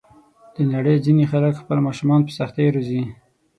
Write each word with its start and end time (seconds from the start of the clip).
د 0.55 0.57
نړۍ 0.73 0.97
ځینې 1.05 1.23
خلک 1.31 1.53
خپل 1.61 1.77
ماشومان 1.87 2.21
په 2.23 2.31
سختۍ 2.39 2.67
روزي. 2.75 3.01